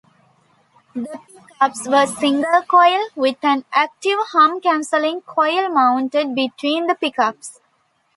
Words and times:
The 0.95 1.19
pickups 1.31 1.87
were 1.87 2.07
single-coil, 2.07 3.09
with 3.15 3.37
an 3.43 3.65
active 3.71 4.17
hum-cancelling 4.31 5.21
coil 5.27 5.69
mounted 5.69 6.33
between 6.33 6.87
the 6.87 6.95
pickups. 6.95 7.59